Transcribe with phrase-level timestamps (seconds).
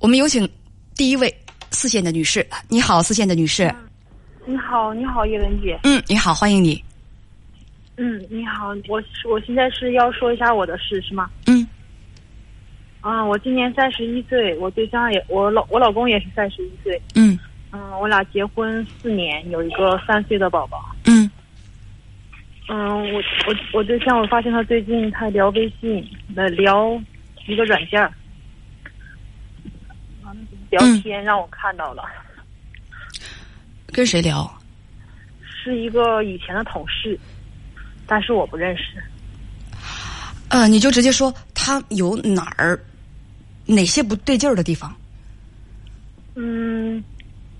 [0.00, 0.48] 我们有请
[0.94, 1.32] 第一位
[1.70, 2.46] 四线的女士。
[2.68, 3.72] 你好，四线的女士。
[4.46, 5.78] 你好，你好，叶文姐。
[5.82, 6.82] 嗯，你好，欢迎你。
[7.96, 11.28] 嗯，你好，我我现在是要说一下我的事是吗？
[11.46, 11.66] 嗯。
[13.00, 17.00] 啊，我今年三十一岁，我对象也，我老我老公也是三十一岁。
[17.16, 17.36] 嗯。
[17.72, 20.94] 嗯，我俩结婚四年，有一个三岁的宝宝。
[21.06, 21.28] 嗯。
[22.68, 26.06] 嗯，我我我对象，我发现他最近他聊微信，
[26.36, 27.00] 呃，聊
[27.46, 28.12] 一个软件儿，
[30.70, 32.04] 聊天让我看到了。
[33.92, 34.52] 跟谁聊？
[35.44, 37.18] 是一个以前的同事，
[38.06, 38.82] 但是我不认识。
[40.48, 42.78] 呃，你就直接说他有哪儿
[43.66, 44.94] 哪些不对劲儿的地方。
[46.34, 47.02] 嗯，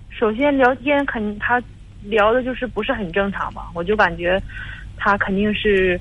[0.09, 1.61] 首先聊天肯定他
[2.01, 4.41] 聊的就是不是很正常嘛，我就感觉
[4.97, 5.99] 他肯定是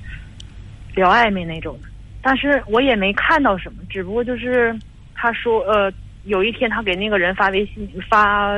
[0.95, 1.89] 聊暧昧那种的，
[2.23, 4.79] 但是我也没看到什么，只不过就是
[5.15, 5.93] 他说呃，
[6.29, 8.53] 有一天他给那个人发微信发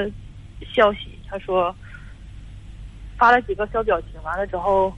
[0.75, 1.75] 消息，他说
[3.17, 4.93] 发了几个小表情，完了之后，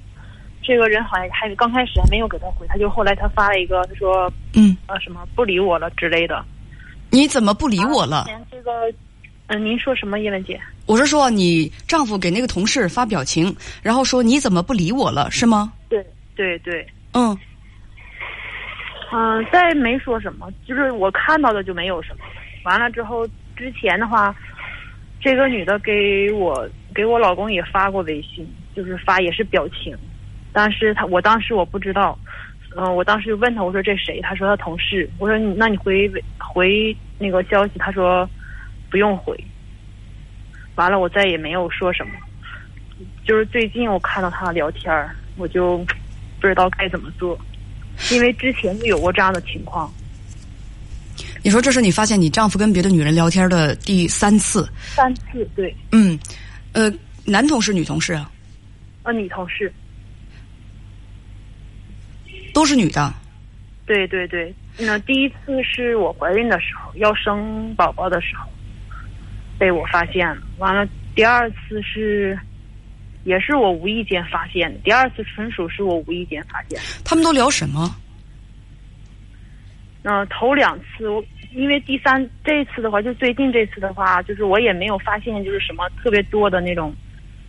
[0.63, 6.43] 这个人好像还刚开始还没有给他回，他就后来他发了一个，他说嗯，呃什么不理我了之类的。
[7.11, 8.25] 你怎么不理我了？
[8.51, 8.91] 这个，
[9.49, 10.59] 嗯，您说什么，叶文姐？
[10.87, 15.73] 我是说，你丈夫给那个同事发表情，然后说你怎么不理我了，是吗？
[15.91, 17.39] 对对对，嗯
[19.13, 22.25] 嗯，再没说什么，就是我看到的就没有什么。
[22.65, 24.35] 完了之后，之前的话，
[25.21, 29.97] 这个女的给我给我老公也发过微信，就是发也是表情，
[30.53, 32.19] 但是他我当时我不知道，
[32.77, 34.21] 嗯、我当时就问他，我说这谁？
[34.21, 38.29] 他说他同事，我说你那你回回那个消息，他说
[38.91, 39.39] 不用回。
[40.77, 42.13] 完了，我再也没有说什么。
[43.25, 45.79] 就是最近我看到他聊天儿，我就
[46.41, 47.39] 不知道该怎么做，
[48.11, 49.93] 因为之前就有过这样的情况，
[51.43, 56.19] 你说这是你发现你丈夫跟别的女人聊天的第三次，三次对，嗯，
[56.73, 56.93] 呃，
[57.25, 58.31] 男同事、女同事啊，
[59.03, 59.73] 呃，女同事，
[62.55, 63.13] 都是女的。
[63.85, 68.49] 对对对，那第一次是我怀孕的时候，要生宝宝的时候，
[69.59, 70.41] 被我发现了。
[70.59, 72.39] 完了，第二次是，
[73.25, 74.79] 也是我无意间发现的。
[74.85, 76.85] 第二次纯属是我无意间发现的。
[77.05, 77.97] 他们都聊什么？
[80.03, 81.25] 嗯、头两次我
[81.55, 86.95] 因为第三这次的话，就最近这次的话，就是我也没有发现就是什么特别多的那种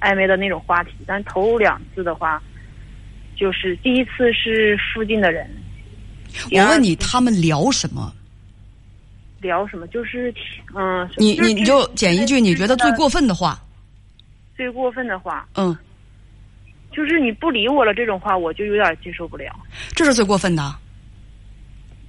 [0.01, 2.41] 暧昧的那种话题，但头两次的话，
[3.35, 5.49] 就是第一次是附近的人，
[6.51, 8.13] 我问你，他们聊什么？
[9.39, 10.33] 聊什么，就是
[10.75, 13.59] 嗯，你你你就捡一句你觉得最过分的话。
[14.55, 15.75] 最过分的话，嗯，
[16.91, 19.53] 就是你不理我了这种话，我就有点接受不了。
[19.95, 20.75] 这是最过分的。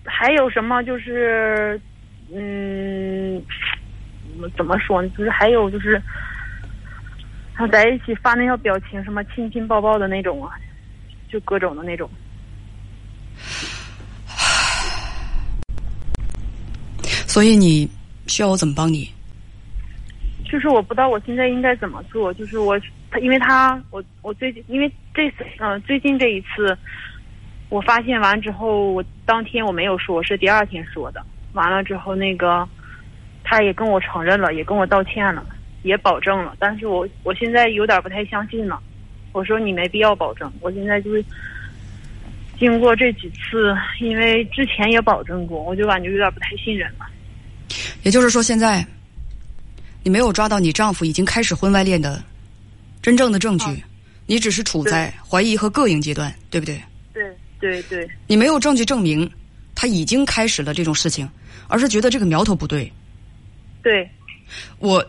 [0.04, 1.80] 还有什么就是，
[2.32, 3.42] 嗯，
[4.56, 5.08] 怎么说呢？
[5.16, 6.00] 就是还有就是，
[7.54, 10.52] 他在一起发那条表情，什么亲亲抱抱的那种啊，
[11.28, 12.08] 就各种的那种。
[17.26, 17.88] 所以你
[18.26, 19.10] 需要我怎么帮你？
[20.44, 22.32] 就是我不知道我现在应该怎么做。
[22.34, 26.78] 就是我他，因为他我我最近因为这次嗯、呃最近这一次，
[27.68, 31.24] 我发现完之后，我当天我没有说，是第二天说的。
[31.54, 32.68] 完了之后，那个
[33.42, 35.44] 他也跟我承认了，也跟我道歉了，
[35.82, 36.54] 也保证了。
[36.58, 38.80] 但是我我现在有点不太相信了。
[39.32, 41.24] 我说你没必要保证，我现在就是
[42.58, 47.06] 经过这几次，因为之前也保证过，我就感觉有点不太信任了。
[48.04, 48.86] 也就是说，现在
[50.04, 52.22] 你没有抓到你丈夫已经开始婚外恋的
[53.02, 53.82] 真正的证据，
[54.26, 56.80] 你只是处在怀疑和膈应阶段，对不对？
[57.64, 59.30] 对对对你没有证据证明
[59.74, 61.26] 他已经开始了这种事情，
[61.66, 62.92] 而是觉得这个苗头不对。
[63.82, 64.06] 对，
[64.78, 65.02] 我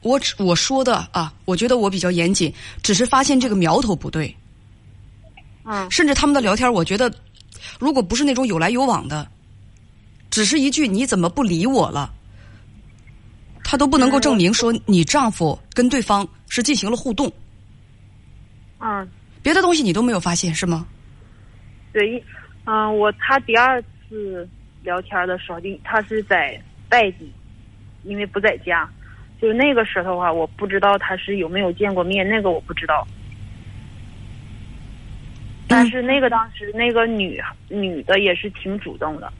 [0.00, 2.52] 我只我说的啊，我觉得我比较严谨，
[2.82, 4.34] 只是发现这个苗头不对，
[5.64, 7.12] 嗯甚至他们的聊天，我觉得
[7.78, 9.28] 如果不是那种有来有往的，
[10.28, 12.12] 只是一句你怎么不理我了，
[13.62, 17.32] 他都不能够证明说你丈夫跟对方是进行了互动，
[18.80, 19.08] 嗯。
[19.40, 20.86] 别的东西你都没有发现是吗？
[21.92, 22.22] 对，
[22.64, 24.48] 嗯、我他第二次
[24.82, 26.60] 聊天的时候，就他是在
[26.90, 27.32] 外地，
[28.02, 28.88] 因为不在家，
[29.40, 33.06] 就那个时候的话，我不知道他是有没有见过面，那个我不知道。
[35.68, 39.32] 但是那个当时那个女女的也是挺主动的，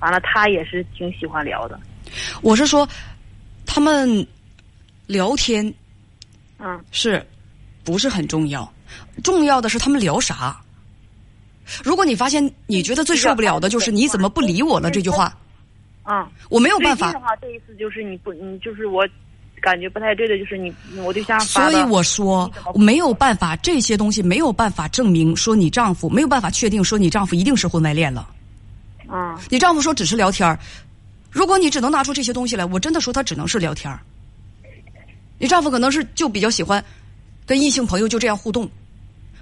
[0.00, 1.78] 完了他也是挺喜欢聊的，
[2.42, 2.88] 我是说，
[3.66, 4.26] 他们
[5.06, 5.72] 聊天
[6.58, 7.22] 嗯是
[7.84, 8.72] 不是很重要？
[9.22, 10.58] 重要的是他们聊啥。
[11.82, 15.36] 如果你发现你觉得最受不了的就是你怎么不理我了这句话，
[16.04, 17.10] 嗯，我没有办法。
[17.10, 17.26] 最近的。
[17.26, 19.06] 话，这一次就是你不，你就是我
[19.60, 20.72] 感觉不太对的，就是你
[21.02, 28.28] 我对象发所以我说没有办法，这些东西没有办法证明说你丈夫没有办法确定说你丈夫一定是婚外恋了。
[29.10, 30.58] 嗯你丈夫说只是聊天儿
[31.30, 34.00] 如果你只能拿出这些东西来，我真的说他只能是聊天儿。
[35.38, 36.82] 你丈夫可能是就比较喜欢
[37.44, 38.70] 跟异性朋友就这样互动，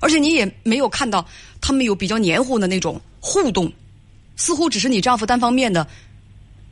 [0.02, 1.24] 而且你也没有看到
[1.60, 3.72] 他们有比较黏糊的那种互动，
[4.34, 5.86] 似乎只是你丈夫单方面的，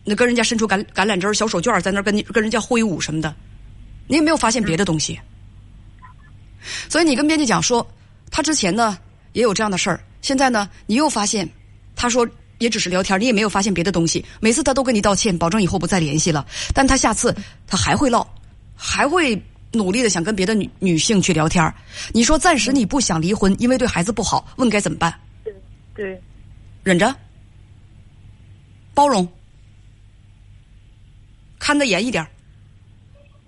[0.05, 3.33] 那跟人家伸出橄橄榄枝小手绢在那跟你跟人家挥舞什么的，
[4.09, 5.19] 你也没有发现别的东西。
[6.89, 7.89] 所以你跟编辑讲说，
[8.33, 8.99] 他之前呢
[9.33, 11.49] 也有这样的事儿，现在呢你又发现，
[11.95, 12.29] 他说
[12.59, 14.25] 也只是聊天，你也没有发现别的东西。
[14.41, 16.45] 每次他都跟你道歉，保证以后不再联系了，
[16.75, 17.33] 但他下次
[17.69, 18.27] 他还会唠，
[18.75, 19.41] 还会
[19.73, 21.75] 努力的想跟别的女女性去聊天儿。
[22.13, 25.13] 你说暂时你不想离婚，因为对孩子不好，问该怎么办？
[25.45, 25.55] 对
[25.95, 26.23] 对，
[26.83, 27.15] 忍着，
[28.95, 29.27] 包容，
[31.59, 32.31] 看得严一点儿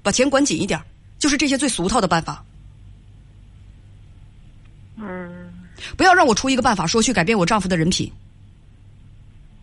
[0.02, 0.84] 把钱管紧一点儿
[1.18, 2.44] 就是这些最俗套的办法。
[4.96, 5.52] 嗯，
[5.96, 8.12] 不要让我出一个办法说去改变我丈夫的人品，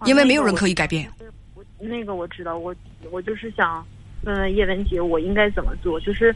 [0.06, 1.10] 因为没有人可以改变。
[1.56, 2.76] 我那个我知道，我
[3.12, 3.86] 我就是想
[4.24, 6.00] 问问叶文姐，我应该怎么做？
[6.02, 6.36] 就是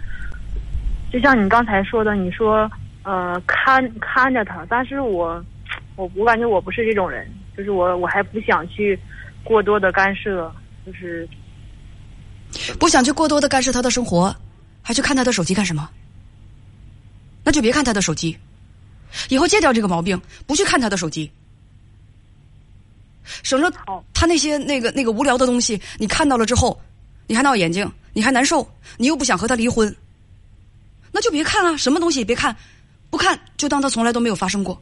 [1.12, 2.70] 就像你刚才说的，你说
[3.04, 5.44] 呃看看着他，但是我
[5.96, 7.28] 我我感觉我不是这种人，
[7.58, 8.98] 就是我我还不想去
[9.44, 10.52] 过多的干涉，
[10.86, 11.28] 就是
[12.80, 14.36] 不想去过多的干涉他的生活，
[14.82, 15.90] 还去看他的手机干什么？
[17.46, 18.38] 那就别看他的手机，
[19.28, 21.30] 以后戒掉这个毛病，不去看他的手机，
[23.44, 26.80] 省着好他那些那个那个无聊的东西，你看到了之后，
[27.28, 29.96] 你还闹眼睛，你还难受，你又不想和他离婚，
[31.12, 32.56] 那就别看啊，什么东西也别看，
[33.10, 34.82] 不看就当他从来都没有发生过。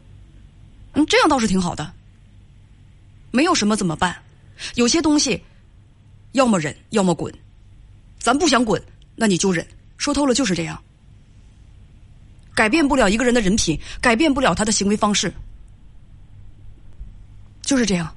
[0.94, 1.94] 嗯，这样倒是挺好的。
[3.32, 4.16] 没有什么怎么办？
[4.76, 5.42] 有些东西，
[6.34, 7.34] 要么忍，要么滚。
[8.20, 8.82] 咱不想滚，
[9.16, 9.66] 那你就忍。
[9.98, 10.82] 说透了就是这样。
[12.54, 15.34] 改变不了一个人的人品，改变不了他的行为方式，
[17.62, 18.14] 就是这样。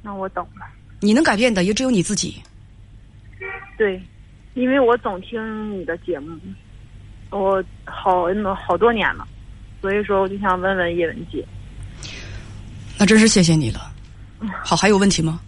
[0.00, 0.66] 那我懂了。
[1.02, 2.40] 你能改变的也只有你自己。
[3.76, 4.00] 对，
[4.54, 6.38] 因为我总听你的节目，
[7.30, 9.26] 我好好多年了，
[9.80, 11.44] 所以说我就想问问叶文姐。
[12.96, 13.92] 那真是谢谢你了。
[14.64, 15.40] 好，还有问题吗？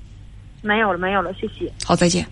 [0.61, 1.73] 没有了，没有了，谢谢。
[1.85, 2.27] 好，再见。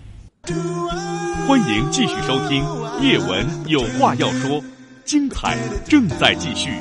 [1.47, 2.63] 欢迎继续收听
[2.99, 4.61] 《叶文有话要说》，
[5.05, 6.71] 精彩正在继续。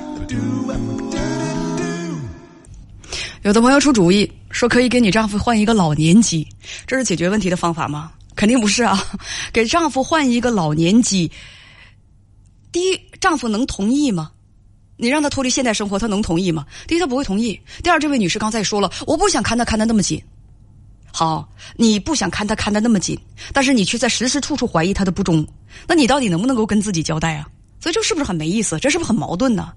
[3.42, 6.46] 有的朋友出主意说可以给你丈夫换一个老年机，
[6.86, 8.12] 这是解决问题的方法吗？
[8.36, 9.04] 肯定不是啊！
[9.52, 11.28] 给丈夫换一个老年机，
[12.70, 14.30] 第一，丈夫能同意吗？
[14.96, 16.64] 你让他脱离现代生活，他能同意吗？
[16.86, 17.60] 第一，他不会同意。
[17.82, 20.22] 第二，这位女士刚才也说了，我不想看他看得那么紧。
[21.12, 23.18] 好，你不想看他看得那么紧，
[23.52, 25.44] 但是你却在时时处处怀疑他的不忠，
[25.88, 27.48] 那你到底能不能够跟自己交代啊？
[27.80, 28.78] 所以这是不是很没意思？
[28.78, 29.72] 这是不是很矛盾呢？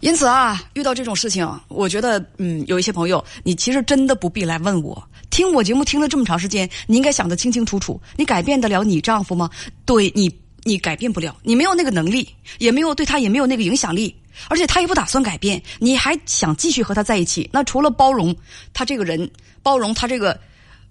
[0.00, 5.02] 因此啊，遇到这种事情，我觉得，嗯，有一些朋友，你其实真的不必来问我。
[5.28, 8.00] 听我节目听了这么长时间，你应该想得清清楚楚。
[8.16, 9.48] 你改变得了你丈夫吗？
[9.84, 14.14] 对你，你改变不了，你没有那个能力，也没有对他也没有那个影响力，
[14.48, 15.62] 而且他也不打算改变。
[15.78, 17.48] 你还想继续和他在一起？
[17.52, 18.34] 那除了包容
[18.72, 19.30] 他这个人，
[19.62, 20.38] 包容他这个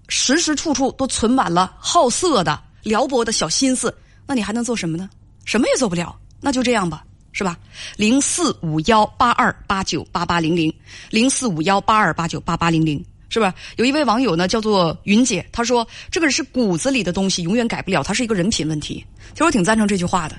[0.08, 3.92] 时时处处都存满了好色的、撩拨的小心思，
[4.26, 5.10] 那你还能做什么呢？
[5.44, 6.16] 什么也做不了。
[6.40, 7.04] 那就这样吧。
[7.32, 7.58] 是吧？
[7.96, 10.72] 零四五幺八二八九八八零零，
[11.10, 13.54] 零四五幺八二八九八八零零，是吧？
[13.76, 19.04] 有一位网友呢，叫做云姐，她说这个是骨子里的东西，永远改不了，它是一个人品问题。
[19.32, 20.36] 其实我挺赞成这句话的。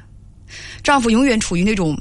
[0.83, 1.97] 丈夫永远处于那种，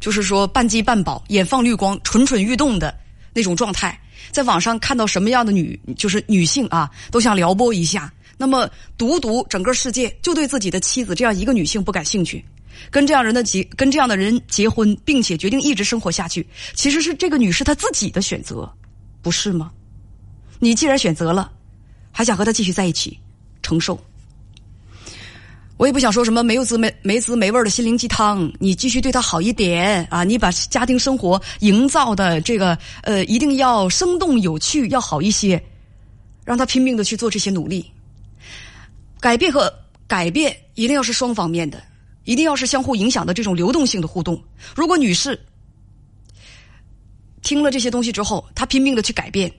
[0.00, 2.92] 就是说半饥半饱、眼放绿光、蠢蠢欲动的
[3.32, 3.96] 那种状态，
[4.32, 8.12] 在网上看到什么样的女，就是女性啊，都想撩拨一下。
[8.36, 8.68] 那么
[8.98, 12.44] 独独整个世界就对自己的妻子这样一个女性不感兴趣。
[12.90, 18.70] 跟这样人的结跟这样的人结婚，并且决定一直生活下去，其实是这个女士她自己的选择，
[19.22, 19.70] 不是吗？
[20.58, 21.52] 你既然选择了，
[22.10, 23.18] 还想和他继续在一起，
[23.62, 24.00] 承受。
[25.76, 30.24] 我也不想说什么没有滋没没滋没味的心灵鸡汤，你继续对他好一点啊！
[30.24, 35.62] 你把家庭生活营造的这个呃，一定要生动有趣，要好一些，
[36.46, 37.84] 让他拼命的去做这些努力。
[39.20, 39.70] 改变和
[40.06, 41.82] 改变一定要是双方面的。
[42.26, 44.38] 一定要是相互影响的这种流动性的互动。
[44.74, 45.40] 如果女士
[47.40, 49.50] 听了这些东西之后，她拼命的去改变，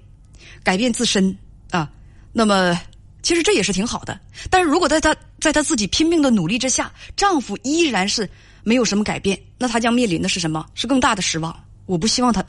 [0.63, 1.35] 改变自身
[1.71, 1.89] 啊，
[2.31, 2.79] 那么
[3.23, 4.19] 其实这也是挺好的。
[4.49, 8.29] 但是如果在她在她自己拼命的努力之下，丈夫依然是
[8.63, 10.65] 没有什么改变，那她将面临的是什么？
[10.75, 11.57] 是更大的失望。
[11.85, 12.43] 我不希望她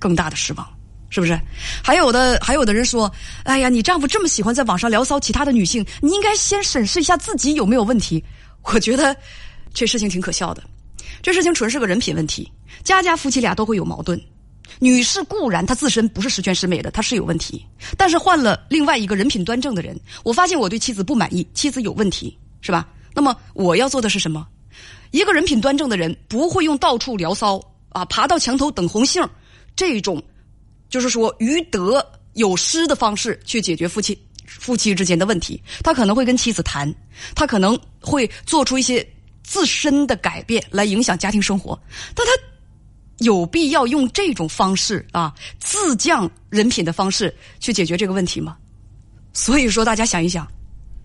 [0.00, 0.68] 更大的失望，
[1.08, 1.38] 是不是？
[1.84, 3.08] 还有的还有的人说，
[3.44, 8.24] 哎呀，你丈夫这么喜欢在网上聊骚其他的女性，你应该先审视一下自己有没有问题。
[8.64, 9.16] 我觉得
[9.72, 10.62] 这事情挺可笑的，
[11.22, 12.50] 这事情纯是个人品问题。
[12.84, 14.20] 家家夫妻俩都会有矛盾，
[14.80, 17.64] 女士固然她自身不是十全十美的，她是有问题，
[17.96, 22.88] 但是换了另外一个人品端正的人，我发现我对妻子不满意，妻子有问题，是吧？
[23.14, 24.46] 那么我要做的是什么？
[25.10, 27.60] 一个人品端正的人不会用到处聊骚
[27.90, 29.22] 啊，爬到墙头等红杏
[29.76, 30.22] 这种，
[30.88, 35.62] 就是说于德有失的方式去解决夫妻夫妻之间的问题。
[35.84, 36.92] 他可能会跟妻子谈，
[37.34, 39.06] 他可能会做出一些
[39.52, 41.78] 自身的改变来影响家庭生活，
[42.14, 42.32] 但他
[43.18, 48.56] 有必要用这种方式啊自降人品的方式去解决这个问题吗？
[49.34, 50.50] 所以说，大家想一想。